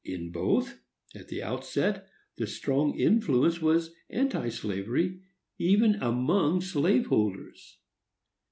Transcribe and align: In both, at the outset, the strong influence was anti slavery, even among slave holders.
In 0.03 0.31
both, 0.31 0.79
at 1.13 1.27
the 1.27 1.43
outset, 1.43 2.07
the 2.35 2.47
strong 2.47 2.97
influence 2.97 3.61
was 3.61 3.93
anti 4.09 4.49
slavery, 4.49 5.19
even 5.59 5.93
among 6.01 6.61
slave 6.61 7.05
holders. 7.05 7.77